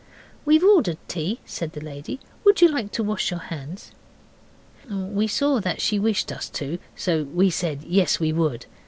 'We've 0.45 0.63
ordered 0.63 0.97
tea,' 1.07 1.41
said 1.45 1.73
the 1.73 1.79
lady. 1.79 2.19
'Would 2.43 2.59
you 2.59 2.69
like 2.69 2.91
to 2.93 3.03
wash 3.03 3.29
your 3.29 3.39
hands?' 3.53 3.91
We 4.89 5.27
saw 5.27 5.59
that 5.59 5.79
she 5.79 5.99
wished 5.99 6.31
us 6.31 6.49
to, 6.57 6.79
so 6.95 7.25
we 7.25 7.51
said 7.51 7.83
yes, 7.83 8.19
we 8.19 8.33
would. 8.33 8.65